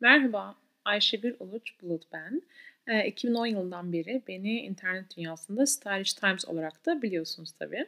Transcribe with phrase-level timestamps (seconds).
[0.00, 0.54] Merhaba,
[0.84, 2.42] Ayşegül Uluç Bulut ben.
[2.88, 7.86] Eee, 2010 yılından beri beni internet dünyasında Stylish Times olarak da biliyorsunuz tabii.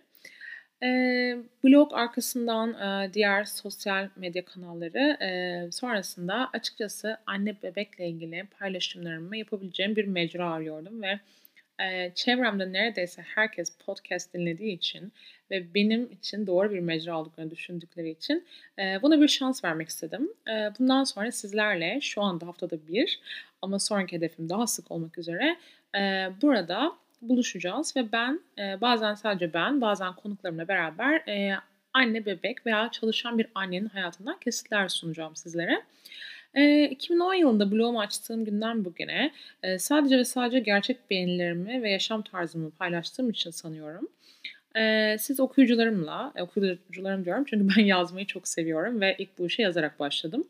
[0.83, 9.37] Eee, blog arkasından, eee, diğer sosyal medya kanalları, eee, sonrasında açıkçası anne bebekle ilgili paylaşımlarımı
[9.37, 11.21] yapabileceğim bir mecra arıyordum ve,
[12.15, 15.13] çevremde neredeyse herkes podcast dinlediği için
[15.51, 18.47] ve benim için doğru bir mecra olduklarını düşündükleri için,
[18.79, 20.29] eee, buna bir şans vermek istedim.
[20.79, 23.21] Bundan sonra sizlerle şu anda haftada bir
[23.63, 25.57] ama sonraki hedefim daha sık olmak üzere,
[26.43, 28.41] burada buluşacağız ve ben,
[28.81, 31.23] bazen sadece ben, bazen konuklarımla beraber,
[31.95, 35.83] anne, bebek veya çalışan bir annenin hayatından kesitler sunacağım sizlere.
[36.57, 39.33] Eee, 2010 yılında blogumu açtığım günden bugüne,
[39.65, 44.09] eee, sadece ve sadece gerçek beğenilerimi ve yaşam tarzımı paylaştığım için sanıyorum,
[44.77, 49.63] eee, siz okuyucularımla, eee, okuyucularım diyorum çünkü ben yazmayı çok seviyorum ve ilk bu işe
[49.63, 50.49] yazarak başladım.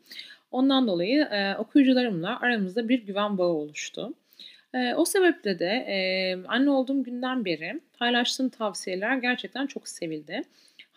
[0.51, 4.13] Ondan dolayı, eee, okuyucularımla aramızda bir güven bağı oluştu.
[4.75, 10.41] Eee, o sebeple de, eee, anne olduğum günden beri paylaştığım tavsiyeler gerçekten çok sevildi.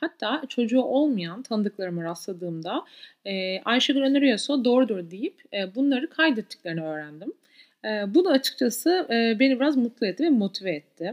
[0.02, 2.84] Hatta çocuğu olmayan tanıdıklarıma rastladığımda,
[3.26, 7.34] eee, "Ayşegül öneriyorsa doğrudur." deyip, eee, bunları kaydettiklerini öğrendim.
[7.84, 11.12] Eee, bu da açıkçası, eee, beni biraz mutlu etti ve motive etti.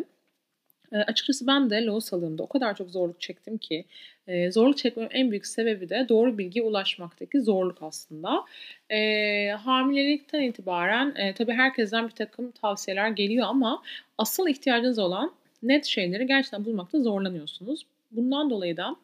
[0.94, 3.86] Eee, açıkçası ben de lohusalığımda o kadar çok zorluk çektim ki,
[4.30, 8.45] eee, zorluk çekmemin en büyük sebebi de doğru bilgiye ulaşmaktaki zorluk aslında.
[8.92, 13.84] Eee, hamilelikten itibaren, eee, tabii herkesten birtakım tavsiyeler geliyor ama
[14.20, 17.86] asıl ihtiyacınız olan net şeyleri gerçekten bulmakta zorlanıyorsunuz.
[18.11, 18.95] Bundan dolayı da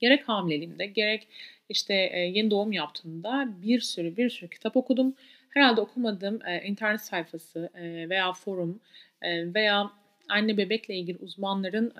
[0.00, 1.28] gerek hamileliğimde gerek,
[1.68, 5.16] işte, eee, yeni doğum yaptığımda bir sürü, bir sürü kitap okudum.
[5.50, 8.80] Herhâlde okumadığım, eee, internet sayfası, eee, veya forum,
[9.24, 9.92] veya
[10.30, 11.92] anne bebekle ilgili uzmanların,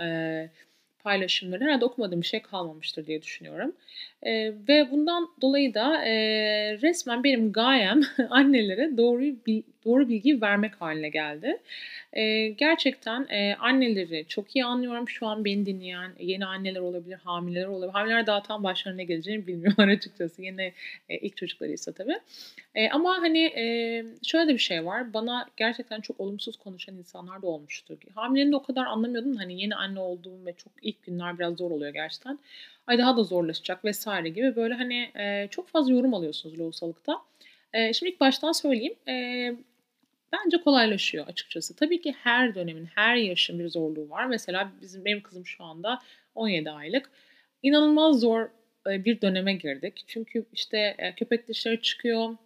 [1.04, 3.76] paylaşımları herhâlde okumadığım bir şey kalmamıştır diye düşünüyorum.
[4.26, 10.74] Eee, ve bundan dolayı da, eee, resmen benim gayem annelere doğruyu bil doğru bilgiyi vermek
[10.74, 11.56] hâline geldi.
[12.16, 15.08] Eee, gerçekten, eee, anneleri çok iyi anlıyorum.
[15.08, 17.92] Şu an beni dinleyen yeni anneler olabilir, hamileler olabilir.
[17.92, 20.42] Hamileler daha tam başlarına geleceğini bilmiyorlar açıkçası.
[20.42, 20.72] Yeni,
[21.10, 22.18] eee, ilk çocuklarıysa tabii.
[22.76, 25.14] Eee, ama, hani, eee, şöyle de bir şey var.
[25.14, 27.98] Bana gerçekten çok olumsuz konuşan insanlar da olmuştur.
[28.14, 31.92] Hamileliğimde o kadar anlamıyordum hani, yeni anne olduğum ve çok ilk günler biraz zor oluyor
[31.92, 32.38] gerçekten.
[32.88, 34.08] Ay, daha da zorlaşacak vs.
[34.34, 37.22] gibi böyle, hani, eee, çok fazla yorum alıyorsunuz lohusalıkta.
[37.74, 39.56] Eee, şimdi ilk baştan söyleyeyim, eee,
[40.34, 41.76] bence kolaylaşıyor açıkçası.
[41.76, 44.26] Tabii ki her dönemin, her yaşın bir zorluğu var.
[44.26, 46.00] Mesela bizim benim kızım şu anda
[46.36, 47.10] 17 aylık.
[47.64, 48.50] İnanılmaz zor,
[48.88, 50.04] eee, bir döneme girdik.
[50.08, 52.36] Çünkü, işte, eee, köpek dışarı çıkıyor,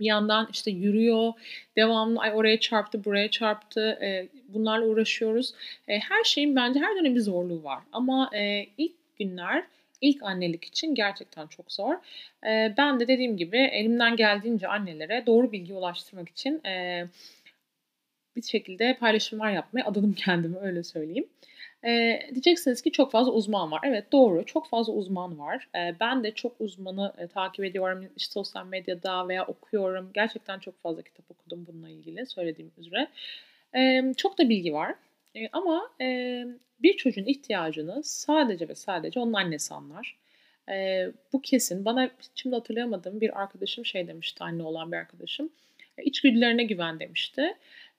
[0.00, 1.34] bir yandan, işte, yürüyor,
[1.78, 5.54] devamlı ay oraya çarptı, buraya çarptı, eee, bunlarla uğraşıyoruz.
[5.88, 8.68] Her şeyin bence her dönemin bir zorluğu var ama, eee,
[9.16, 9.64] günler,
[10.00, 11.94] ilk annelik için gerçekten çok zor.
[12.78, 16.62] Ben de dediğim gibi elimden geldiğince annelere doğru bilgiye ulaştırmak için,
[18.36, 21.28] bir şekilde paylaşımlar yapmaya adadım kendimi, öyle söyleyeyim.
[22.34, 23.80] Diyeceksiniz ki çok fazla uzman var.
[23.84, 25.68] Evet, doğru, çok fazla uzman var.
[26.00, 28.08] Ben de çok uzmanı, eee, takip ediyorum.
[28.16, 30.10] İşte, sosyal medyada veya okuyorum.
[30.14, 33.08] Gerçekten çok fazla kitap okudum bununla ilgili söylediğim üzere.
[34.16, 34.94] Çok da bilgi var,
[35.52, 36.46] ama, eee,
[36.82, 40.18] bir çocuğun ihtiyacını sadece ve sadece onun annesi anlar.
[40.68, 41.84] Eee, bu kesin.
[41.84, 45.50] Bana şimdi hatırlayamadığım bir arkadaşım şey demişti, anne olan bir arkadaşım,
[46.04, 47.54] "İçgüdülerine güven." demişti.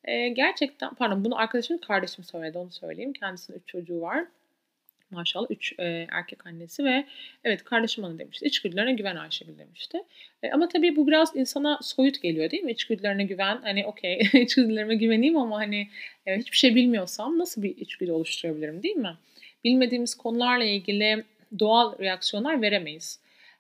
[0.08, 3.14] Eee, gerçekten Pardon, bunu arkadaşımın kardeşim söyledi, onu söyleyeyim.
[3.14, 4.25] Kendisinin 3 çocuğu var.
[5.12, 7.06] Maşallah 3, eee, erkek annesi ve
[7.44, 9.97] evet, kardeşim bana demişti, "İçgüdülerine güven Ayşegül." demişti.
[10.44, 12.72] Eee, ama tabii bu biraz insana soyut geliyor, değil mi?
[12.72, 15.88] İçgüdülerine güven, hani, okay, içgüdülerime güveneyim ama, hani,
[16.28, 19.13] eee, hiçbir şey bilmiyorsam nasıl bir içgüdü oluşturabilirim, değil mi?
[19.63, 21.24] Bilmediğimiz konularla ilgili
[21.59, 23.19] doğal reaksiyonlar veremeyiz.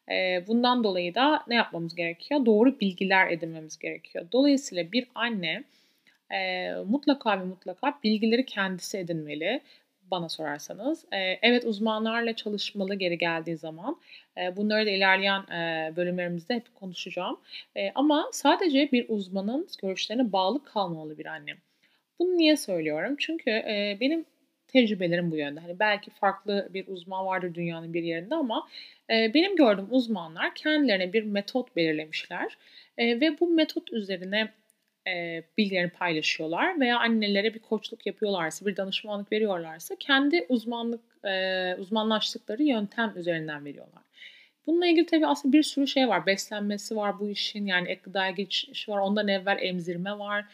[0.09, 2.45] Eee, bundan dolayı da ne yapmamız gerekiyor?
[2.45, 4.25] Doğru bilgiler edinmemiz gerekiyor.
[4.31, 5.63] Dolayısıyla bir anne,
[6.31, 9.61] eee, mutlaka ve mutlaka bilgileri kendisi edinmeli
[10.11, 11.05] bana sorarsanız.
[11.41, 14.01] Evet, uzmanlarla çalışmalı geri geldiği zaman.
[14.55, 15.43] Bunları da ilerleyen,
[15.95, 17.39] bölümlerimizde hep konuşacağım.
[17.95, 21.51] Ama sadece bir uzmanın görüşlerine bağlı kalmamalı bir anne.
[22.19, 23.15] Bunu niye söylüyorum?
[23.19, 23.51] Çünkü,
[23.99, 24.25] benim
[24.67, 25.59] tecrübelerim bu yönde.
[25.59, 28.67] Hani, belki farklı bir uzman vardır dünyanın bir yerinde ama,
[29.09, 32.57] benim gördüğüm uzmanlar kendilerine bir metot belirlemişler,
[32.99, 34.49] ve bu metot üzerine,
[35.07, 42.63] eee, bilgilerini paylaşıyorlar veya annelere bir koçluk yapıyorlarsa, bir danışmanlık veriyorlarsa kendi uzmanlık, eee, uzmanlaştıkları
[42.63, 44.03] yöntem üzerinden veriyorlar.
[44.67, 46.27] Bununla ilgili tabii aslında bir sürü şey var.
[46.27, 50.45] Beslenmesi var bu işin, yani ek gıdaya geçiş var, ondan evvel emzirme var,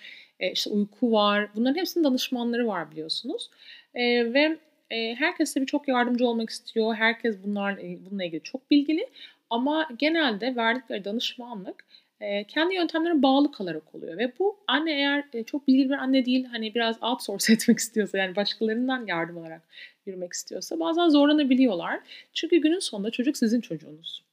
[0.42, 1.50] eee, işte, uyku var.
[1.56, 3.50] Bunların hepsinin danışmanları var biliyorsunuz,
[3.96, 4.58] ve,
[4.92, 6.96] herkes tabii çok yardımcı olmak istiyor.
[6.96, 9.08] Herkes bunlarla il bununla ilgili çok bilgili
[9.50, 11.86] ama genelde verdikleri danışmanlık,
[12.24, 16.26] eee, kendi yöntemlerine bağlı kalarak oluyor ve bu anne eğer, eee, çok bilgili bir anne
[16.26, 19.64] değil, hani, biraz outsource etmek istiyorsa, yani, başkalarından yardım alarak
[20.08, 22.02] yürümek istiyorsa bazen zorlanabiliyorlar.
[22.34, 24.24] Çünkü günün sonunda çocuk sizin çocuğunuz.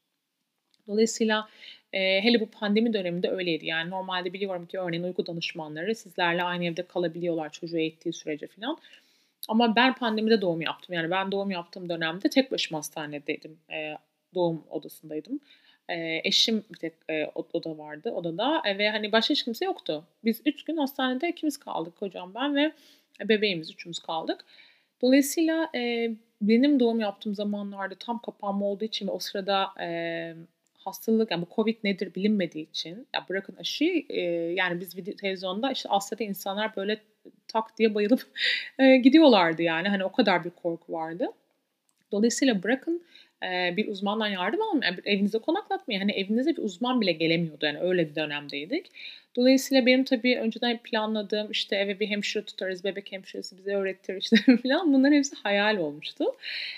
[0.88, 1.48] Dolayısıyla,
[1.94, 3.66] eee, hele bu pandemi döneminde öyleydi.
[3.66, 8.78] Yani, normalde biliyorum ki örneğin uyku danışmanları sizlerle aynı evde kalabiliyorlar çocuğu eğittiği sürece filan.
[9.48, 10.94] Ama ben pandemide doğum yaptım.
[10.94, 13.58] Yani, ben doğum yaptığım dönemde tek başıma hastanedeydim.
[13.70, 13.98] Eee,
[14.34, 15.40] doğum odasındaydım.
[15.90, 16.94] Eee, eşim bir tek,
[17.34, 20.04] o oda vardı odada, eee, ve, hani, başka hiç kimse yoktu.
[20.24, 22.72] Biz 3 gün hastanede ikimiz kaldık, kocam, ben ve
[23.28, 24.44] bebeğimiz, üçümüz kaldık.
[25.02, 30.36] Dolayısıyla, eee, benim doğum yaptığım zamanlarda tam kapanma olduğu için ve o sırada, eee,
[30.78, 34.22] hastalık, yani, bu COVID nedir bilinmediği için, ya, bırakın aşıyı, eee,
[34.56, 37.00] yani, biz video televizyonda, işte, Asya'da insanlar böyle
[37.48, 38.22] tak diye bayılıp,
[38.80, 39.88] eee, gidiyorlardı, yani.
[39.88, 41.26] Hani, o kadar bir korku vardı.
[42.12, 43.02] Dolayısıyla bırakın,
[43.42, 47.66] eee, bir uzmandan yardım almayı, evinize konaklatmayı, hani, evinize bir uzman bile gelemiyordu.
[47.66, 48.86] Yani, öyle bir dönemdeydik.
[49.36, 54.36] Dolayısıyla benim tabii önceden planladığım, işte, eve bir hemşire tutarız, bebek hemşiresi bize öğretir, işte,
[54.62, 56.24] filan bunların hepsi hayal olmuştu.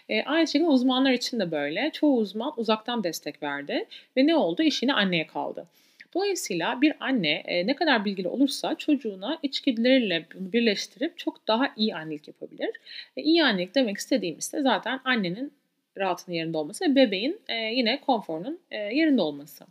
[0.09, 1.91] Eee, aynı şekilde uzmanlar için de böyle.
[1.93, 3.85] Çoğu uzman uzaktan destek verdi
[4.17, 4.63] ve ne oldu?
[4.63, 5.67] İş anneye kaldı.
[6.15, 12.29] Dolayısıyla bir anne, eee, ne kadar bilgili olursa çocuğuna içgüdüleriyle birleştirip çok daha iyi annelik
[12.29, 12.71] yapabilir.
[13.17, 15.53] E, iyi annelik demek istediğimiz de zaten annenin
[15.99, 19.65] rahatının yerinde olması ve bebeğin, eee, yine konforunun, eee, yerinde olması.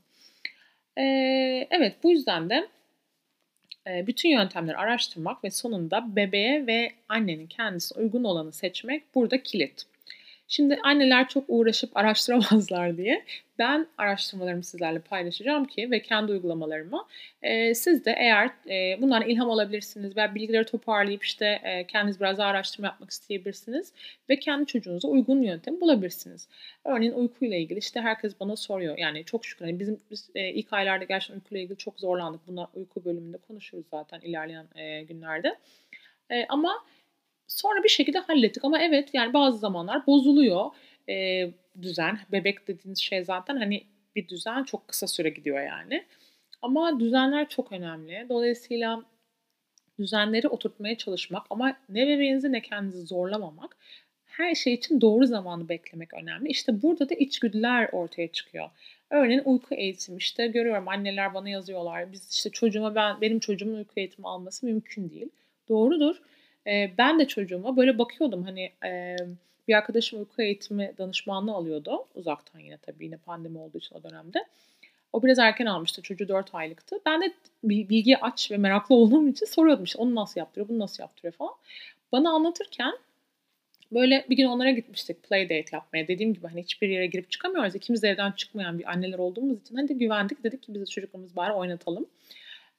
[0.98, 2.68] Eee, evet, bu yüzden de,
[3.88, 9.86] eee, bütün yöntemleri araştırmak ve sonunda bebeğe ve annenin kendisine uygun olanı seçmek burada kilit.
[10.52, 13.26] Şimdi anneler çok uğraşıp araştıramazlar diye
[13.60, 17.06] ben araştırmalarımı sizlerle paylaşacağım ki ve kendi uygulamalarımı,
[17.44, 22.38] eee, siz de eğer, eee, bunlardan ilham alabilirsiniz veya bilgileri toparlayıp, işte, eee, kendiniz biraz
[22.38, 23.94] daha araştırma yapmak isteyebilirsiniz
[24.30, 26.48] ve kendi çocuğunuza uygun yöntemi bulabilirsiniz.
[26.86, 28.98] Örneğin uykuyla ilgili, işte, herkes bana soruyor.
[28.98, 32.42] Yani, çok şükür, hani, bizim biz, eee, ilk aylarda gerçekten uykuyla ilgili çok zorlandık.
[32.48, 35.56] Bunu uyku bölümünde konuşuruz zaten ilerleyen, eee, günlerde.
[36.32, 36.86] Eee, ama
[37.52, 40.66] sonra bir şekilde hallettik ama evet, yani, bazı zamanlar bozuluyor,
[41.08, 41.52] eee,
[41.82, 42.20] düzen.
[42.32, 43.84] Bebek dediğiniz şey zaten, hani,
[44.16, 46.04] bir düzen çok kısa süre gidiyor, yani.
[46.62, 48.26] Ama düzenler çok önemli.
[48.30, 49.04] Dolayısıyla
[50.00, 53.78] düzenleri oturtmaya çalışmak ama ne bebeğinizi ne kendinizi zorlamamak,
[54.26, 56.50] her şey için doğru zamanı beklemek önemli.
[56.50, 58.70] İşte, burada da içgüdüler ortaya çıkıyor.
[59.10, 62.12] Örneğin uyku eğitimi, işte, görüyorum anneler bana yazıyorlar.
[62.12, 65.30] Biz, işte, çocuğuma ben benim çocuğumun uyku eğitimi alması mümkün değil.
[65.70, 66.22] Doğrudur.
[66.68, 69.38] Eee, ben de çocuğuma böyle bakıyordum, hani, emm,
[69.68, 72.08] bir arkadaşım uyku eğitimi danışmanlığı alıyordu.
[72.16, 74.40] Uzaktan yine tabii, yine pandemi olduğu için o dönemde.
[75.14, 76.02] O biraz erken almıştı.
[76.02, 76.98] Çocuğu 4 aylıktı.
[77.06, 80.80] Ben de bi bilgiye aç ve meraklı olduğum için soruyordum, işte, onu nasıl yaptırıyor, bunu
[80.80, 81.54] nasıl yaptırıyor falan.
[82.12, 82.94] Bana anlatırken
[83.92, 86.08] böyle bir gün onlara gitmiştik playdate yapmaya.
[86.08, 87.76] Dediğim gibi, hani, hiçbir yere girip çıkamıyoruz.
[87.76, 90.44] İkimiz de evden çıkmayan bir anneler olduğumuz için, hadi güvendik.
[90.44, 92.06] Dedik ki biz de çocuklarımızı bari oynatalım.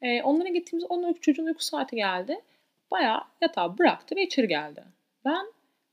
[0.03, 2.41] Eee, onlara gittiğimizde onun çocuğun uyku saati geldi.
[2.93, 4.85] Bayağı yatağı bıraktı ve içeri geldi.
[5.27, 5.47] Ben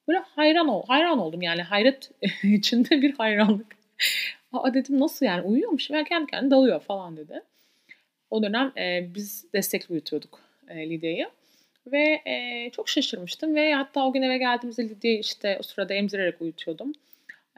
[0.10, 2.12] böyle hayran ol hayran oldum, yani, hayret
[2.44, 3.78] içinde bir hayranlık.
[4.54, 7.44] "A!" dedim, "Nasıl yani uyuyormuş ve kendi kendine dalıyor." falan dedi.
[8.32, 11.30] O dönem, eee, biz destekli uyutuyorduk, eee, Lidya'yı
[11.88, 16.42] ve, eee, çok şaşırmıştım ve hatta o gün eve geldiğimizde Lidya'yı, işte, o sırada emzirerek
[16.42, 16.94] uyutuyordum.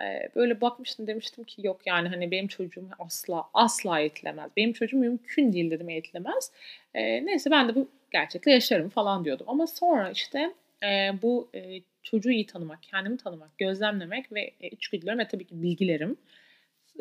[0.02, 4.52] Eee, böyle bakmıştım, demiştim ki "Yok, yani, hani, benim çocuğum asla, asla eğitilemez.
[4.58, 6.52] Benim çocuğum mümkün değil." dedim, "Eğitilemez."
[6.96, 10.54] Eee, neyse ben de bu gerçekle yaşarım falan diyordum ama sonra, işte,
[10.84, 15.64] eee, bu, eee, çocuğu iyi tanımak, kendimi tanımak, gözlemlemek ve, eee, içgüdülerim ve tabii ki
[15.64, 16.18] bilgilerim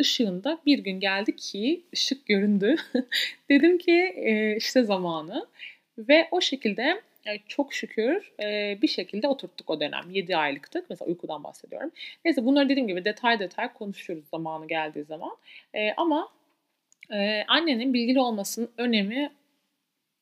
[0.00, 2.76] ışığında bir gün geldi ki ışık göründü.
[3.50, 5.46] Dedim ki, eee, işte zamanı
[5.98, 10.10] ve o şekilde, eee, çok şükür, eee, bir şekilde oturttuk o dönem.
[10.10, 10.90] 7 aylıktık.
[10.90, 11.90] Mesela uykudan bahsediyorum.
[12.24, 15.36] Neyse bunları dediğim gibi detay detay konuşuruz zamanı geldiği zaman.
[15.74, 16.28] Eee, ama,
[17.12, 19.32] eee, annenin bilgili olmasının önemi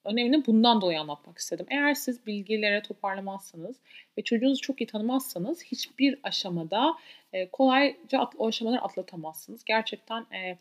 [0.07, 1.67] önemini bundan dolayı anlatmak istedim.
[1.71, 3.77] Eğer siz bilgileri toparlamazsanız
[4.19, 6.95] ve çocuğunuzu çok iyi tanımazsanız hiçbir aşamada,
[7.35, 9.65] eee, kolayca at o aşamaları atlatamazsınız.
[9.65, 10.59] Gerçekten, eee,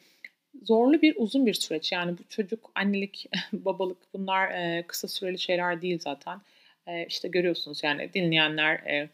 [0.64, 1.92] zorlu bir, uzun bir süreç.
[1.92, 6.42] Yani bu çocuk, annelik, babalık bunlar, eee, kısa süreli şeyler değil zaten.
[6.88, 9.10] Eee, işte, görüyorsunuz yani dinleyenler, eee,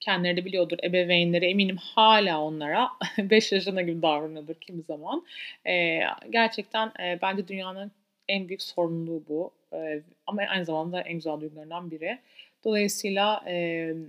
[0.00, 0.78] kendileri de biliyordur.
[0.84, 5.24] Ebeveynleri eminim hâlâ onlara 5 yaşında gibi davranıyordur kimi zaman.
[5.66, 7.92] Eee, gerçekten, eee, bence dünyanın
[8.28, 9.50] en büyük sorumluluğu bu.
[9.72, 12.18] Eee, ama aynı zamanda en güzel duygularından biri.
[12.64, 14.06] Dolayısıyla, emm,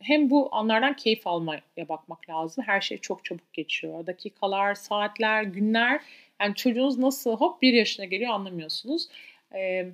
[0.00, 2.64] hem bu anlardan keyif almaya bakmak lazım.
[2.66, 4.06] Her şey çok çabuk geçiyor.
[4.06, 6.00] Dakikalar, saatler, günler,
[6.40, 9.08] yani çocuğunuz nasıl hop 1 yaşına geliyor anlamıyorsunuz.
[9.52, 9.92] Emm,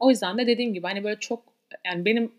[0.00, 1.42] o yüzden de dediğim gibi, hani, böyle çok,
[1.86, 2.32] yani, benim,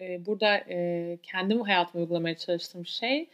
[0.00, 3.28] eee, burada, eee, kendim hayatıma uygulamaya çalıştığım şey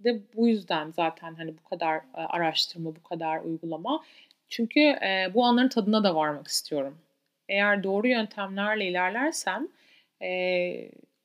[0.00, 4.04] de bu yüzden zaten, hani, bu kadar, eee, araştırma, bu kadar uygulama.
[4.48, 6.98] Çünkü e, bu anların tadına da varmak istiyorum.
[7.48, 9.68] Eğer doğru yöntemlerle ilerlersem
[10.22, 10.28] e,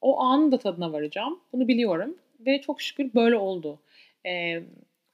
[0.06, 1.40] o anın da tadına varacağım.
[1.54, 3.80] Bunu biliyorum ve çok şükür böyle oldu.
[4.26, 4.60] E,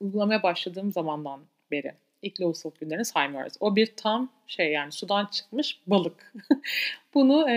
[0.00, 1.92] uygulamaya başladığım zamandan beri.
[2.22, 3.52] İlk lohusalık günlerini saymıyoruz.
[3.60, 6.32] O bir tam şey yani sudan çıkmış balık.
[7.14, 7.56] Bunu e,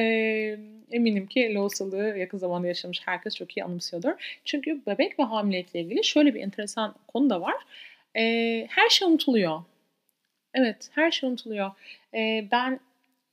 [0.91, 4.39] eminim ki lohusalığı yakın zamanda yaşamış herkes çok iyi anımsıyordur.
[4.45, 7.55] Çünkü bebek ve hamilelikle ilgili şöyle bir enteresan konu da var.
[8.17, 8.21] E,
[8.69, 9.63] her şey unutuluyor.
[10.53, 11.71] Evet her şey unutuluyor.
[12.13, 12.79] E, ben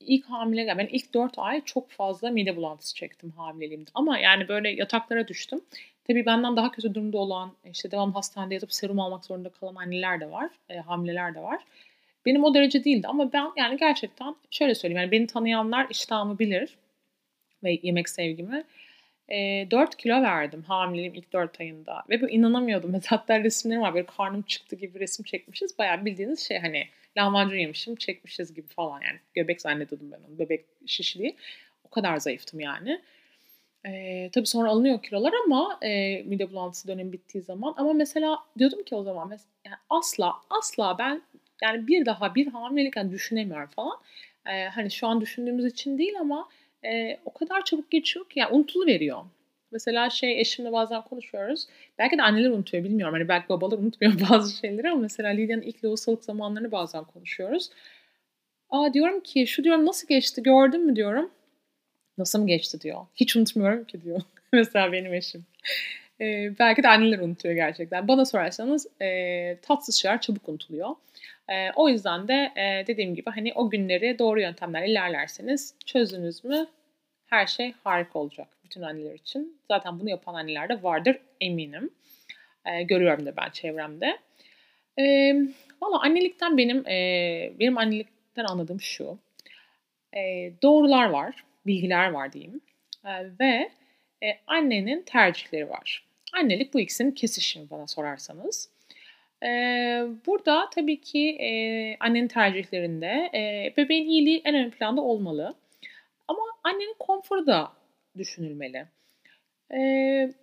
[0.07, 3.89] ilk hamile, ben ilk 4 ay çok fazla mide bulantısı çektim hamileliğimde.
[3.93, 5.61] Ama yani böyle yataklara düştüm.
[6.07, 10.19] Tabii benden daha kötü durumda olan, işte devam hastanede yatıp serum almak zorunda kalan anneler
[10.19, 11.59] de var, e, hamileler de var.
[12.25, 16.77] Benim o derece değildi ama ben yani gerçekten şöyle söyleyeyim yani beni tanıyanlar iştahımı bilir
[17.63, 18.63] ve yemek sevgimi.
[19.29, 22.91] E, 4 kilo verdim hamileliğim ilk 4 ayında ve böyle inanamıyordum.
[22.93, 25.77] Mesela hatta resimlerim var böyle karnım çıktı gibi resim çekmişiz.
[25.79, 30.65] Bayağı bildiğiniz şey hani lahmacun yemişim çekmişiz gibi falan yani göbek zannediyordum ben onu bebek
[30.85, 31.35] şişliği.
[31.83, 33.01] O kadar zayıftım yani.
[33.85, 37.73] Ee, tabii sonra alınıyor kilolar ama e, mide bulantısı dönemi bittiği zaman.
[37.77, 41.21] Ama mesela diyordum ki o zaman mesela, yani asla asla ben
[41.61, 43.97] yani bir daha bir hamilelik yani düşünemiyorum falan.
[44.45, 46.49] Ee, hani şu an düşündüğümüz için değil ama
[46.85, 49.23] e, o kadar çabuk geçiyor ki yani unutulu veriyor.
[49.73, 51.67] Mesela şey eşimle bazen konuşuyoruz.
[51.99, 53.13] Belki de anneler unutuyor bilmiyorum.
[53.13, 57.69] Hani belki babalar unutmuyor bazı şeyleri ama mesela Lilya'nın ilk lohusalık zamanlarını bazen konuşuyoruz.
[58.69, 61.31] Aa diyorum ki şu diyorum nasıl geçti gördün mü diyorum.
[62.17, 63.05] Nasıl mı geçti diyor.
[63.15, 64.21] Hiç unutmuyorum ki diyor.
[64.53, 65.45] mesela benim eşim.
[66.21, 68.07] Ee, belki de anneler unutuyor gerçekten.
[68.07, 70.89] Bana sorarsanız e, tatsız şeyler çabuk unutuluyor.
[71.49, 76.67] E, o yüzden de e, dediğim gibi hani o günleri doğru yöntemler ilerlerseniz çözdünüz mü
[77.25, 79.57] her şey harika olacak bütün anneler için.
[79.67, 81.89] Zaten bunu yapan anneler de vardır eminim.
[82.65, 84.17] E, görüyorum da ben çevremde.
[84.99, 85.33] E,
[85.81, 89.17] Valla annelikten benim e, benim annelikten anladığım şu.
[90.15, 92.61] E, doğrular var, bilgiler var diyeyim.
[93.05, 93.69] E, ve
[94.23, 96.05] e, annenin tercihleri var.
[96.33, 98.69] Annelik bu ikisinin kesişimi bana sorarsanız.
[99.43, 99.47] E,
[100.25, 101.49] burada tabii ki e,
[101.99, 105.55] annenin tercihlerinde e, bebeğin iyiliği en ön planda olmalı.
[106.27, 107.71] Ama annenin konforu da
[108.17, 108.85] düşünülmeli.
[109.73, 110.33] Ee,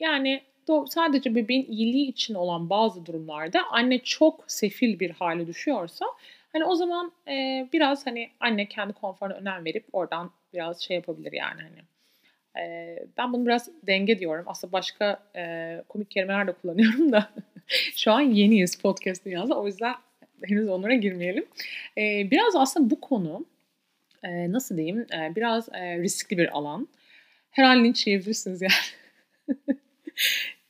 [0.00, 0.42] yani
[0.88, 6.06] sadece bebeğin iyiliği için olan bazı durumlarda anne çok sefil bir hale düşüyorsa
[6.52, 11.32] hani o zaman e, biraz hani anne kendi konforuna önem verip oradan biraz şey yapabilir
[11.32, 11.82] yani hani.
[12.66, 14.44] E, ben bunu biraz denge diyorum.
[14.48, 17.30] Aslında başka e, komik kelimeler de kullanıyorum da
[17.96, 19.94] şu an yeniyiz podcast dünyasında o yüzden
[20.42, 21.46] henüz onlara girmeyelim.
[21.98, 23.46] E, biraz aslında bu konu
[24.22, 26.88] e, nasıl diyeyim e, biraz e, riskli bir alan.
[27.56, 28.72] Her an linç yiyebilirsiniz yani.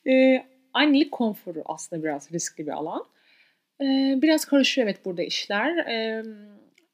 [0.17, 3.05] e, annelik konforu aslında biraz riskli bir alan.
[3.81, 3.85] E,
[4.23, 5.77] biraz karışıyor evet burada işler.
[5.77, 6.23] E,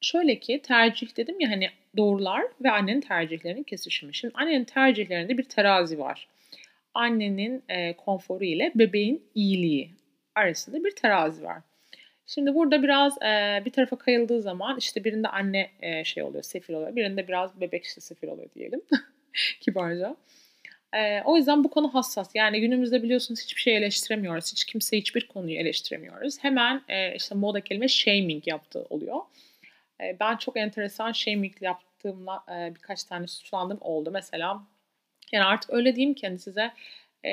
[0.00, 4.14] şöyle ki tercih dedim ya hani doğrular ve annenin tercihlerinin kesişimi.
[4.14, 6.28] Şimdi annenin tercihlerinde bir terazi var.
[6.94, 9.90] Annenin e, konforu ile bebeğin iyiliği
[10.34, 11.62] arasında bir terazi var.
[12.26, 16.75] Şimdi burada biraz e, bir tarafa kayıldığı zaman işte birinde anne e, şey oluyor, sefil
[16.75, 16.96] oluyor.
[16.96, 18.80] Birinde biraz bebek işte sefil oluyor diyelim.
[19.60, 20.16] Kibarca.
[20.92, 22.30] E, o yüzden bu konu hassas.
[22.34, 24.52] Yani günümüzde biliyorsunuz hiçbir şey eleştiremiyoruz.
[24.52, 26.38] Hiç kimse hiçbir konuyu eleştiremiyoruz.
[26.44, 29.20] Hemen e, işte moda kelime shaming yaptığı oluyor.
[30.00, 34.10] E, ben çok enteresan shaming yaptığımla e, birkaç tane suçlandım oldu.
[34.10, 34.62] Mesela
[35.32, 36.72] yani artık öyle diyeyim ki hani size
[37.24, 37.32] e,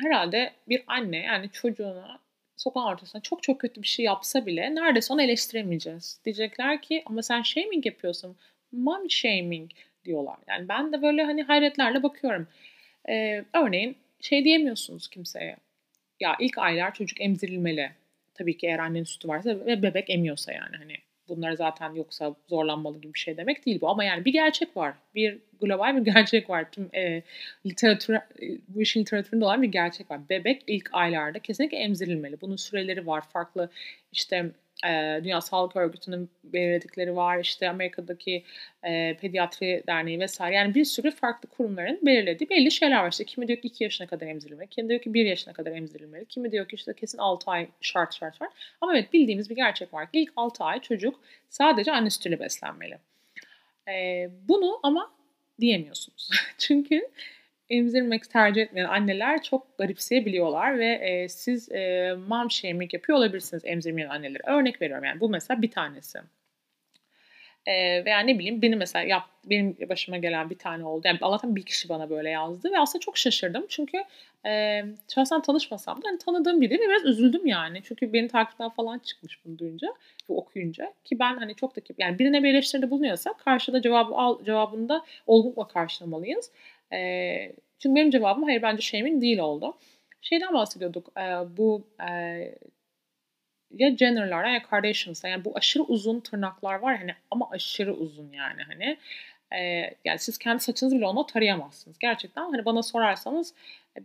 [0.00, 2.18] herhalde bir anne yani çocuğuna
[2.56, 6.20] sokağın ortasında çok çok kötü bir şey yapsa bile neredeyse onu eleştiremeyeceğiz.
[6.24, 8.36] Diyecekler ki ama sen shaming yapıyorsun.
[8.72, 9.70] Mom shaming
[10.04, 10.36] diyorlar.
[10.48, 12.48] Yani ben de böyle hani hayretlerle bakıyorum.
[13.08, 15.56] Ee, örneğin şey diyemiyorsunuz kimseye.
[16.20, 17.90] Ya ilk aylar çocuk emzirilmeli.
[18.34, 20.96] Tabii ki eğer annenin sütü varsa ve bebek emiyorsa yani hani
[21.28, 23.88] bunlar zaten yoksa zorlanmalı gibi bir şey demek değil bu.
[23.88, 24.94] Ama yani bir gerçek var.
[25.14, 26.70] Bir global bir gerçek var.
[26.72, 27.22] Tüm e,
[27.66, 28.22] literatür, e,
[28.68, 30.20] bu işin literatüründe olan bir gerçek var.
[30.28, 32.40] Bebek ilk aylarda kesinlikle emzirilmeli.
[32.40, 33.24] Bunun süreleri var.
[33.32, 33.70] Farklı
[34.12, 34.50] işte
[34.84, 37.38] e, Dünya Sağlık Örgütü'nün belirledikleri var.
[37.38, 38.44] İşte Amerika'daki
[38.82, 40.54] e, Pediatri Derneği vesaire.
[40.54, 43.10] Yani bir sürü farklı kurumların belirlediği belli şeyler var.
[43.10, 44.68] İşte kimi diyor ki 2 yaşına kadar emzirilmeli.
[44.68, 46.26] Kimi diyor ki 1 yaşına kadar emzirilmeli.
[46.26, 48.48] Kimi diyor ki işte kesin 6 ay şart şart var.
[48.80, 52.98] Ama evet bildiğimiz bir gerçek var ki ilk 6 ay çocuk sadece anne sütüyle beslenmeli.
[53.88, 55.12] E, bunu ama
[55.60, 56.30] diyemiyorsunuz.
[56.58, 57.08] Çünkü
[57.70, 64.08] emzirmek tercih etmeyen anneler çok garipseyebiliyorlar ve e, siz e, mom shaming yapıyor olabilirsiniz emzirmeyen
[64.08, 64.42] anneleri.
[64.46, 66.18] Örnek veriyorum yani bu mesela bir tanesi.
[67.66, 71.02] Eee, veya ne bileyim benim mesela yap benim başıma gelen bir tane oldu.
[71.06, 73.66] Yani Allah'tan bir kişi bana böyle yazdı ve aslında çok şaşırdım.
[73.68, 74.04] Çünkü,
[74.44, 77.82] emm, şahsen tanışmasam da hani tanıdığım biri ve biraz üzüldüm yani.
[77.84, 79.88] Çünkü beni takipten falan çıkmış bunu duyunca
[80.30, 84.44] ve okuyunca ki ben hani çok da yani birine bir eleştiride bulunuyorsak karşıda cevabı al
[84.44, 86.50] cevabını da olgunlukla karşılamalıyız.
[86.92, 89.74] Eee, çünkü benim cevabım hayır bence shaming değil oldu.
[90.22, 92.54] Şeyden bahsediyorduk, eee, bu, eee,
[93.70, 98.62] ya Jenner'lardan ya Kardashians'tan yani bu aşırı uzun tırnaklar var hani ama aşırı uzun yani
[98.62, 98.96] hani.
[99.52, 101.98] Eee, yani siz kendi saçınızı bile onunla tarayamazsınız.
[101.98, 103.54] Gerçekten hani bana sorarsanız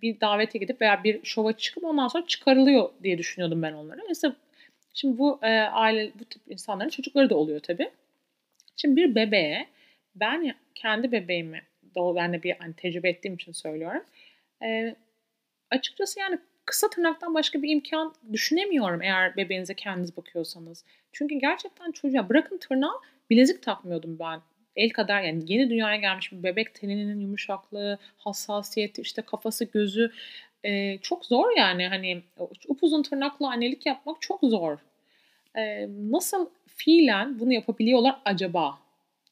[0.02, 4.02] bir davete gidip veya bir şova çıkıp ondan sonra çıkarılıyor diye düşünüyordum ben onları.
[4.08, 4.36] Mesela
[4.94, 7.92] şimdi bu, eee, aile bu tip insanların çocukları da oluyor tabii.
[8.78, 9.68] Şimdi bir bebeğe
[10.16, 11.62] ben kendi bebeğimi
[11.98, 14.04] doğ ben de bir hani tecrübe ettiğim için söylüyorum.
[14.62, 14.96] Eee,
[15.72, 20.86] açıkçası yani kısa tırnaktan başka bir imkan düşünemiyorum eğer bebeğinize kendiniz bakıyorsanız.
[21.12, 22.96] Çünkü gerçekten çocuğa bırakın tırnağı
[23.30, 24.42] bilezik takmıyordum ben.
[24.76, 30.12] El kadar yani yeni dünyaya gelmiş bir bebek teninin yumuşaklığı, hassasiyeti, işte kafası, gözü
[30.64, 32.22] eee, çok zor yani hani
[32.68, 34.78] upuzun tırnakla annelik yapmak çok zor.
[35.58, 38.80] Eee, nasıl fiilen bunu yapabiliyorlar acaba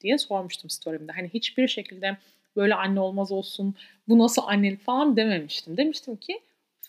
[0.01, 1.11] diye sormuştum story'imde.
[1.11, 2.17] Hani hiçbir şekilde
[2.55, 3.75] böyle anne olmaz olsun,
[4.07, 5.77] bu nasıl annelik falan dememiştim.
[5.77, 6.39] Demiştim ki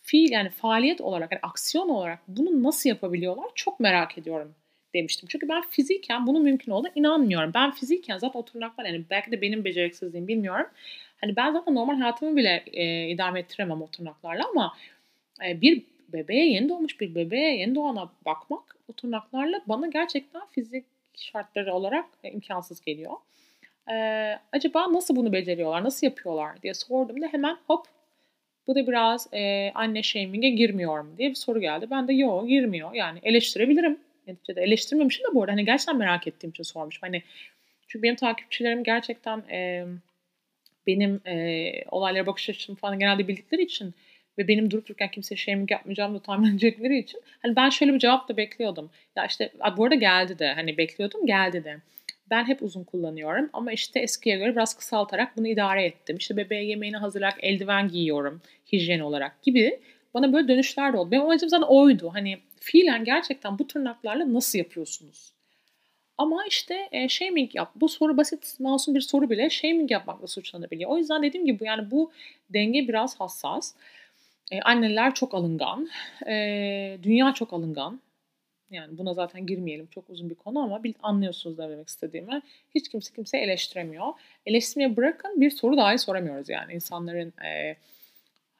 [0.02, 4.54] fiil yani faaliyet olarak, yani aksiyon olarak bunu nasıl yapabiliyorlar çok merak ediyorum
[4.94, 5.28] demiştim.
[5.28, 7.50] Çünkü ben fiziken bunun mümkün olduğuna inanmıyorum.
[7.54, 8.44] Ben fiziken zaten o
[8.84, 10.66] yani belki de benim beceriksizliğim bilmiyorum.
[11.20, 14.76] Hani ben zaten normal hayatımı bile e, idame ettiremem o tırnaklarla ama
[15.46, 20.84] e, bir bebeğe yeni doğmuş bir bebeğe yeni doğana bakmak o tırnaklarla bana gerçekten fizik
[21.14, 23.12] şartları olarak e, imkansız geliyor.
[23.92, 27.86] Ee, acaba nasıl bunu beceriyorlar, nasıl yapıyorlar diye sorduğumda hemen hop
[28.66, 31.86] bu da biraz e, anne shaming'e girmiyor mu diye bir soru geldi.
[31.90, 32.94] Ben de yok girmiyor.
[32.94, 33.98] Yani eleştirebilirim.
[34.26, 37.00] Neticede eleştirmemişim de bu arada hani gerçekten merak ettiğim için sormuşum.
[37.00, 37.22] Hani
[37.88, 39.84] çünkü benim takipçilerim gerçekten e,
[40.86, 43.94] benim e, olaylara bakış açımı falan genelde bildikleri için
[44.38, 47.98] ve benim durup dururken kimseye shaming yapmayacağımı da tahmin edecekleri için hani ben şöyle bir
[47.98, 48.90] cevap da bekliyordum.
[49.16, 51.76] Ya işte bu arada geldi de hani bekliyordum geldi de.
[52.30, 56.16] Ben hep uzun kullanıyorum ama işte eskiye göre biraz kısaltarak bunu idare ettim.
[56.16, 59.80] İşte bebeğe yemeğini hazırlayarak eldiven giyiyorum hijyen olarak gibi
[60.14, 61.10] bana böyle dönüşler de oldu.
[61.10, 62.10] Benim amacım zaten oydu.
[62.14, 65.32] Hani fiilen gerçekten bu tırnaklarla nasıl yapıyorsunuz?
[66.18, 67.72] Ama işte e, shaming yap.
[67.76, 70.90] Bu soru basit, masum bir soru bile shaming yapmakla suçlanabiliyor.
[70.90, 72.12] O yüzden dediğim gibi yani bu
[72.50, 73.74] denge biraz hassas.
[74.52, 75.88] E, anneler çok alıngan.
[76.26, 78.00] E, dünya çok alıngan.
[78.70, 79.86] Yani buna zaten girmeyelim.
[79.86, 82.42] Çok uzun bir konu ama anlıyorsunuz ne demek istediğimi.
[82.74, 84.06] Hiç kimse kimse eleştiremiyor.
[84.46, 86.72] Eleştirmeye bırakın bir soru dahi soramıyoruz yani.
[86.72, 87.76] insanların e,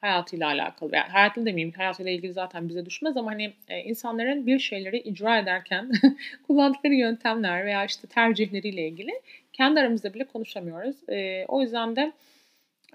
[0.01, 0.95] hayatıyla alakalı.
[0.95, 5.39] Yani hayatıyla demeyeyim, hayatıyla ilgili zaten bize düşmez ama hani e, insanların bir şeyleri icra
[5.39, 5.91] ederken
[6.47, 9.21] kullandıkları yöntemler veya işte tercihleriyle ilgili
[9.53, 11.09] kendi aramızda bile konuşamıyoruz.
[11.09, 12.11] E, o yüzden de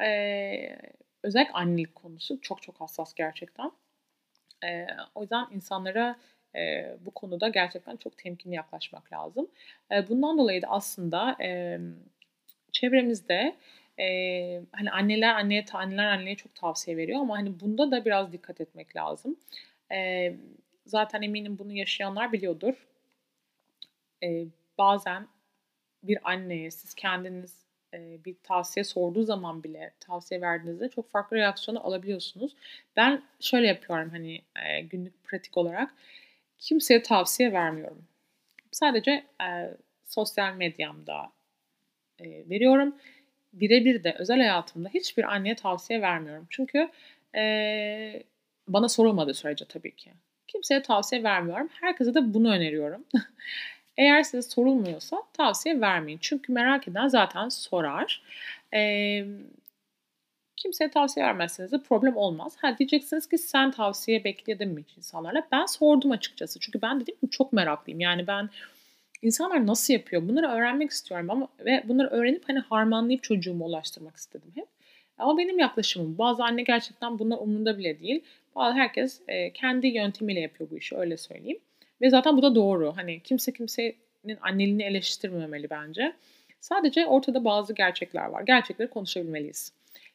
[0.02, 0.76] e,
[1.22, 3.72] özellikle annelik konusu çok çok hassas gerçekten.
[4.64, 6.16] E, o yüzden insanlara
[6.56, 9.48] e, bu konuda gerçekten çok temkinli yaklaşmak lazım.
[9.92, 11.78] E, bundan dolayı da aslında e,
[12.72, 13.56] çevremizde
[14.00, 14.06] e,
[14.72, 18.96] hani anneler anneye anneler anneye çok tavsiye veriyor ama hani bunda da biraz dikkat etmek
[18.96, 19.36] lazım.
[19.92, 20.32] E,
[20.86, 22.86] zaten eminim bunu yaşayanlar biliyordur.
[24.22, 24.46] E,
[24.78, 25.28] bazen
[26.02, 31.86] bir anneye siz kendiniz e, bir tavsiye sorduğu zaman bile tavsiye verdiğinizde çok farklı reaksiyonu
[31.86, 32.56] alabiliyorsunuz.
[32.96, 35.94] Ben şöyle yapıyorum hani e, günlük pratik olarak
[36.62, 38.04] kimseye tavsiye vermiyorum.
[38.72, 39.10] Sadece
[39.42, 39.46] e,
[40.06, 41.32] sosyal medyamda
[42.20, 42.96] e, veriyorum.
[43.52, 46.46] Birebir de özel hayatımda hiçbir anneye tavsiye vermiyorum.
[46.50, 46.88] Çünkü
[47.36, 48.22] e,
[48.68, 50.10] bana sorulmadığı sürece tabii ki.
[50.48, 51.68] Kimseye tavsiye vermiyorum.
[51.80, 53.04] Herkese de bunu öneriyorum.
[53.96, 56.18] Eğer size sorulmuyorsa tavsiye vermeyin.
[56.22, 58.22] Çünkü merak eden zaten sorar.
[58.74, 59.24] Ee,
[60.56, 62.56] kimseye tavsiye vermezseniz de problem olmaz.
[62.60, 65.48] Ha diyeceksiniz ki sen tavsiye bekledin mi insanlarla?
[65.52, 66.60] Ben sordum açıkçası.
[66.60, 68.00] Çünkü ben dedim ki çok meraklıyım.
[68.00, 68.50] Yani ben
[69.22, 70.28] insanlar nasıl yapıyor?
[70.28, 74.66] Bunları öğrenmek istiyorum ama ve bunları öğrenip hani harmanlayıp çocuğuma ulaştırmak istedim hep.
[75.18, 76.18] Ama benim yaklaşımım.
[76.18, 78.22] Bazı anne gerçekten bunlar umurunda bile değil.
[78.56, 81.58] Bazı herkes e, kendi yöntemiyle yapıyor bu işi öyle söyleyeyim.
[82.00, 82.92] Ve zaten bu da doğru.
[82.96, 86.12] Hani kimse kimsenin anneliğini eleştirmemeli bence.
[86.60, 88.42] Sadece ortada bazı gerçekler var.
[88.42, 89.72] Gerçekleri konuşabilmeliyiz.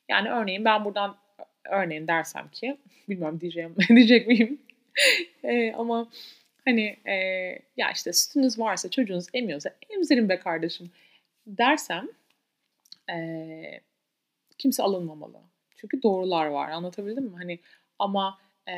[0.10, 1.18] Yani örneğin ben buradan
[1.66, 2.78] örneğin dersem ki
[3.10, 4.62] bilmiyorum diyeceğim diyecek miyim?
[5.44, 6.10] e, ama
[6.66, 7.14] hani e,
[7.78, 10.92] ya işte sütünüz varsa çocuğunuz emiyorsa emzirin be kardeşim
[11.48, 12.08] dersem
[13.10, 13.82] e,
[14.58, 15.42] kimse alınmamalı.
[15.76, 16.70] Çünkü doğrular var.
[16.70, 17.36] Anlatabildim mi?
[17.38, 17.60] Hani
[18.00, 18.40] ama
[18.70, 18.74] e,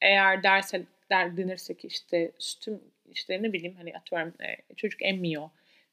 [0.00, 5.50] eğer derse der denirse ki işte sütüm işte ne bileyim hani atıyorum e, çocuk emmiyor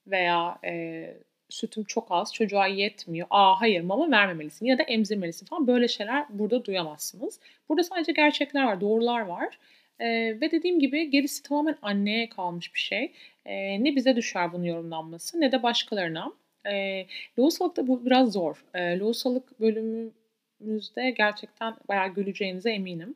[0.08, 1.14] veya e,
[1.54, 3.28] sütüm çok az, çocuğa yetmiyor.
[3.30, 7.40] Aa hayır mama vermemelisin ya da emzirmelisin falan böyle şeyler burada duyamazsınız.
[7.70, 9.60] Burada sadece gerçekler var, doğrular var.
[10.00, 10.06] Ee,
[10.42, 13.12] ve dediğim gibi gerisi tamamen anneye kalmış bir şey.
[13.46, 16.34] Ee, ne bize düşer bunun yorumlanması ne de başkalarına.
[16.72, 17.06] Ee,
[17.40, 18.66] lohusalıkta bu biraz zor.
[18.74, 23.16] Ee, lohusalık bölümümüzde gerçekten bayağı güleceğinize eminim.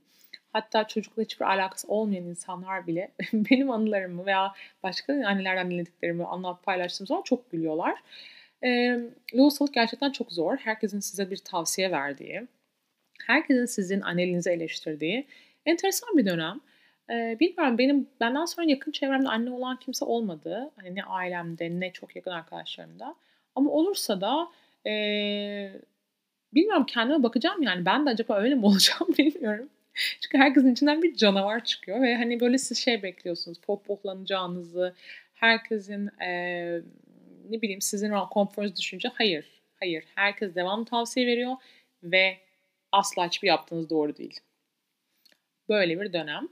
[0.53, 7.07] Hatta çocukla hiçbir alakası olmayan insanlar bile benim anılarımı veya başka annelerden dinlediklerimi anlat paylaştığım
[7.07, 7.95] zaman çok gülüyorlar.
[8.63, 8.99] E,
[9.35, 10.57] lohusalık gerçekten çok zor.
[10.57, 12.47] Herkesin size bir tavsiye verdiği,
[13.25, 15.27] herkesin sizin anneliğinizi eleştirdiği
[15.65, 16.59] enteresan bir dönem.
[17.09, 20.71] E, bilmiyorum benim benden sonra yakın çevremde anne olan kimse olmadı.
[20.75, 23.15] Hani ne ailemde ne çok yakın arkadaşlarımda.
[23.55, 24.47] Ama olursa da
[24.89, 24.91] e,
[26.53, 29.69] bilmiyorum kendime bakacağım yani ben de acaba öyle mi olacağım bilmiyorum.
[30.21, 33.59] Çünkü herkesin içinden bir canavar çıkıyor ve hani böyle siz şey bekliyorsunuz.
[33.59, 34.95] Pohpohlanacağınızı,
[35.33, 36.29] herkesin e,
[37.49, 39.45] ne bileyim sizin konforunuzu düşünce hayır.
[39.79, 40.03] Hayır.
[40.15, 41.55] Herkes devam tavsiye veriyor
[42.03, 42.37] ve
[42.91, 44.39] asla hiçbir yaptığınız doğru değil.
[45.69, 46.47] Böyle bir dönem.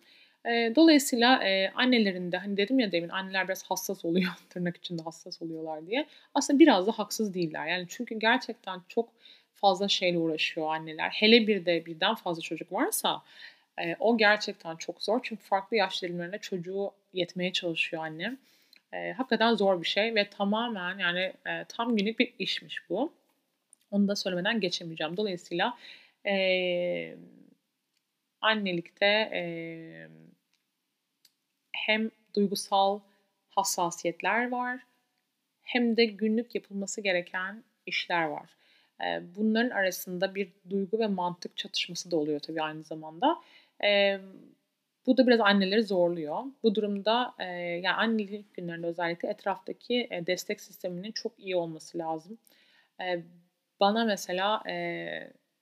[0.76, 5.42] Dolayısıyla e, annelerin de hani dedim ya demin anneler biraz hassas oluyor tırnak içinde hassas
[5.42, 6.08] oluyorlar diye.
[6.34, 7.68] Aslında biraz da haksız değiller.
[7.68, 9.10] Yani çünkü gerçekten çok
[9.56, 11.10] fazla şeyle uğraşıyor anneler.
[11.10, 13.22] Hele bir de birden fazla çocuk varsa
[13.80, 15.20] e, o gerçekten çok zor.
[15.24, 18.38] Çünkü farklı yaş dilimlerinde çocuğu yetmeye çalışıyor anne.
[18.94, 23.14] E, hakikaten zor bir şey ve tamamen yani e, tam günlük bir işmiş bu.
[23.92, 25.18] Onu da söylemeden geçemeyeceğim.
[25.18, 25.78] Dolayısıyla
[26.26, 27.16] e,
[28.42, 29.44] annelikte e,
[31.72, 33.00] hem duygusal
[33.50, 34.80] hassasiyetler var
[35.64, 38.50] hem de günlük yapılması gereken işler var.
[39.36, 43.38] Bunların arasında bir duygu ve mantık çatışması da oluyor tabii aynı zamanda.
[45.08, 46.44] Bu da biraz anneleri zorluyor.
[46.64, 52.38] Bu durumda yani annelik günlerinde özellikle etraftaki destek sisteminin çok iyi olması lazım.
[53.80, 54.62] Bana mesela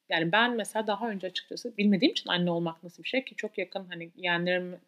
[0.10, 3.58] yani ben mesela daha önce açıkçası bilmediğim için anne olmak nasıl bir şey ki çok
[3.58, 4.80] yakın hani yeğenlerim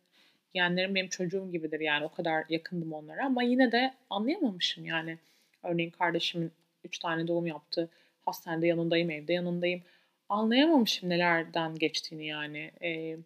[0.53, 5.17] yeğenlerim benim çocuğum gibidir yani o kadar yakındım onlara ama yine de anlayamamışım yani.
[5.63, 6.51] Örneğin kardeşimin
[6.83, 7.89] 3 tane doğum yaptı
[8.25, 9.81] hastanede yanındayım, evde yanındayım.
[10.29, 12.71] Anlayamamışım nelerden geçtiğini yani.
[12.81, 13.17] E,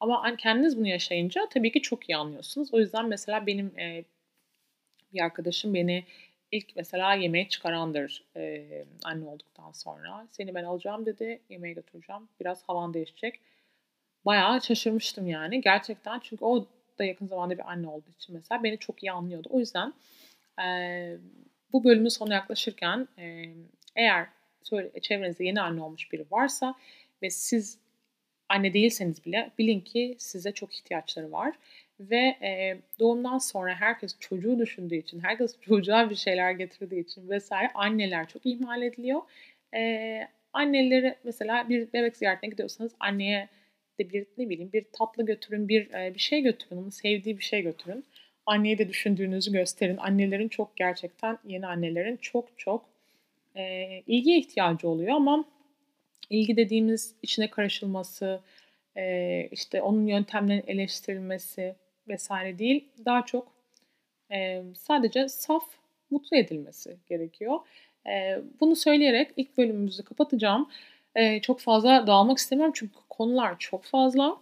[0.00, 2.74] ama kendiniz bunu yaşayınca tabii ki çok iyi anlıyorsunuz.
[2.74, 4.04] O yüzden mesela benim e,
[5.12, 6.04] bir arkadaşım beni
[6.52, 8.66] ilk mesela yemeğe çıkarandır e,
[9.04, 10.26] anne olduktan sonra.
[10.30, 12.28] Seni ben alacağım dedi, yemeğe götüreceğim.
[12.40, 13.40] Biraz havan değişecek.
[14.24, 15.60] Bayağı şaşırmıştım yani.
[15.60, 16.66] Gerçekten çünkü o
[16.98, 19.48] da yakın zamanda bir anne olduğu için mesela beni çok iyi anlıyordu.
[19.52, 19.94] O yüzden
[20.64, 20.66] e,
[21.72, 23.44] bu bölümün sonu yaklaşırken e,
[23.96, 24.28] eğer
[25.02, 26.74] çevrenizde yeni anne olmuş biri varsa
[27.22, 27.78] ve siz
[28.48, 31.54] anne değilseniz bile bilin ki size çok ihtiyaçları var.
[32.00, 37.70] Ve e, doğumdan sonra herkes çocuğu düşündüğü için, herkes çocuğa bir şeyler getirdiği için vesaire
[37.74, 39.22] anneler çok ihmal ediliyor.
[39.74, 43.48] E, anneleri mesela bir bebek ziyaretine gidiyorsanız anneye
[43.98, 47.44] de bir ne bileyim bir tatlı götürün, bir e, bir şey götürün, onu sevdiği bir
[47.44, 48.04] şey götürün.
[48.46, 49.96] Anneye de düşündüğünüzü gösterin.
[49.96, 52.95] Annelerin çok gerçekten yeni annelerin çok çok
[53.56, 55.44] e, ilgiye ihtiyacı oluyor ama
[56.30, 58.40] ilgi dediğimiz içine karışılması,
[58.96, 61.74] e, işte onun yöntemlerin eleştirilmesi
[62.08, 62.88] vesaire değil.
[63.04, 63.52] Daha çok
[64.32, 65.64] e, sadece saf
[66.10, 67.58] mutlu edilmesi gerekiyor.
[68.06, 70.68] E, bunu söyleyerek ilk bölümümüzü kapatacağım.
[71.14, 74.36] E, çok fazla dağılmak istemiyorum çünkü konular çok fazla.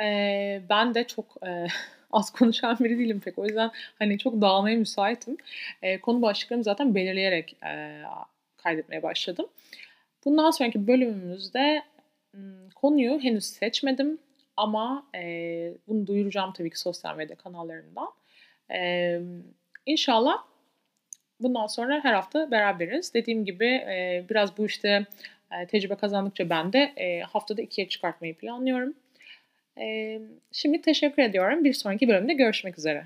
[0.00, 1.66] E, ben de çok e,
[2.12, 3.38] az konuşan biri değilim pek.
[3.38, 5.36] O yüzden hani çok dağılmaya müsaitim.
[5.82, 8.02] E, konu başlıklarımı zaten belirleyerek e,
[8.68, 9.46] kaydetmeye başladım.
[10.24, 11.82] Bundan sonraki bölümümüzde
[12.74, 14.18] konuyu henüz seçmedim
[14.56, 15.22] ama e,
[15.88, 18.08] bunu duyuracağım tabii ki sosyal medya kanallarından.
[18.72, 19.20] E,
[19.86, 20.44] inşallah
[21.40, 23.14] bundan sonra her hafta beraberiz.
[23.14, 25.06] Dediğim gibi e, biraz bu işte
[25.52, 28.94] e, tecrübe kazandıkça ben de e, haftada ikiye çıkartmayı planlıyorum.
[29.80, 30.18] E,
[30.52, 31.64] şimdi teşekkür ediyorum.
[31.64, 33.04] Bir sonraki bölümde görüşmek üzere.